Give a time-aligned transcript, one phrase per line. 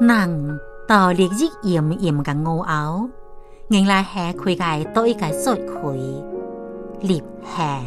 [0.00, 3.08] 人到烈日炎炎的午后，
[3.68, 5.98] 原来下开该多一个作亏。
[7.00, 7.80] 立夏，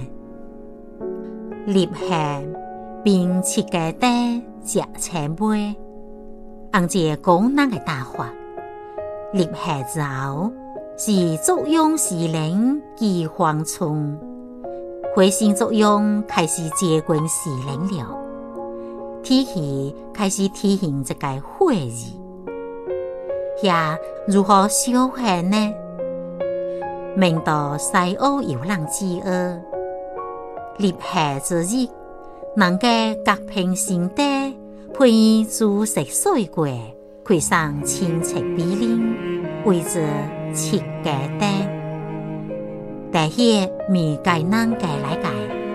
[1.65, 2.39] 立夏，
[3.03, 4.07] 便切个带，
[4.63, 5.75] 食青梅，
[6.71, 8.29] 按照广东的打法，
[9.33, 10.51] 立夏之后
[10.97, 14.15] 是作用时令寄黄虫，
[15.15, 18.26] 回心作用开始接管时令了。
[19.23, 22.13] 天气开始提醒这个火字，
[23.61, 25.73] 遐如何消火呢？
[27.15, 29.59] 明道西欧有人之厄，
[30.77, 31.87] 立夏之日，
[32.55, 34.55] 人家隔平心地
[34.93, 36.67] 配以煮食水果，
[37.25, 40.05] 配上青菜比林，为之
[40.53, 41.41] 七家单，
[43.11, 45.66] 但系咪介难介来介？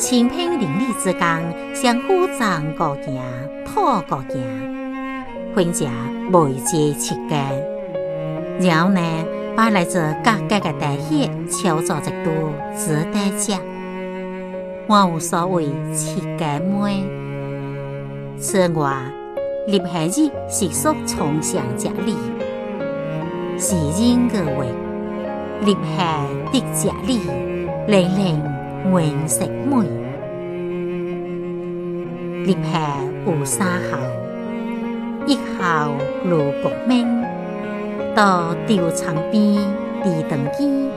[0.00, 3.20] 青萍邻里之间，相互争个行，
[3.66, 4.42] 讨个行，
[5.54, 5.86] 分食
[6.32, 7.36] 未济七家。
[8.58, 9.02] 然后呢，
[9.54, 12.32] 把来自各家的茶叶敲做一堆，
[12.74, 13.60] 煮底吃。
[14.86, 17.04] 我无所谓七家妹，
[18.38, 18.96] 此外，
[19.66, 22.16] 立夏日习俗从上吃梨。
[23.58, 24.64] 时人的话，
[25.66, 27.20] 立夏得吃梨，
[27.86, 28.59] 令令。
[28.88, 29.78] 梅石梅，
[32.44, 33.98] 立下有三好，
[35.26, 35.92] 一好
[36.24, 37.06] 如国面，
[38.14, 39.54] 到稻场边
[40.02, 40.90] 提长剑；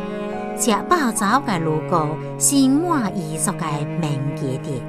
[0.57, 3.65] 食饱早的路过，心满意足的
[3.99, 4.81] 眠起的，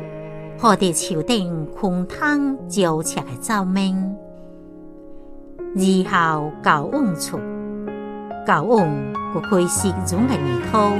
[0.60, 4.14] 看得朝顶宽汤招财的照明。
[5.74, 7.38] 二好九翁出，
[8.46, 9.23] 九翁。
[9.34, 10.96] 掘灰湿润的泥土，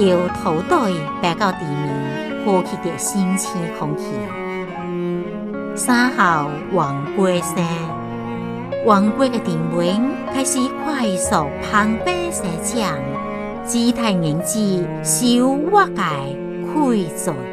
[0.00, 1.94] 由土堆爬到地面，
[2.44, 4.04] 呼吸着新鲜空气。
[5.74, 7.56] 三号黄背山，
[8.86, 10.00] 黄背的顶面
[10.32, 12.96] 开始快速攀爬生长，
[13.64, 15.96] 姿态凝滞，小瓦盖
[16.64, 17.51] 开咗。